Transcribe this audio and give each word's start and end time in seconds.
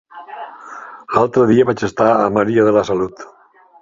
L'altre 1.17 1.45
dia 1.53 1.67
vaig 1.71 1.83
estar 1.89 2.09
a 2.15 2.27
Maria 2.39 2.65
de 2.69 2.77
la 2.79 2.85
Salut. 2.91 3.23